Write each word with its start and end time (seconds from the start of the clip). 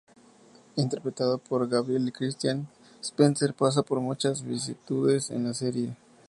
Interpretado 0.77 1.37
por 1.37 1.67
Gabrielle 1.69 2.11
Christian, 2.11 2.67
Spencer 3.03 3.53
pasa 3.53 3.83
por 3.83 3.99
muchas 3.99 4.41
vicisitudes 4.41 5.29
en 5.29 5.43
la 5.43 5.53
serie. 5.53 5.95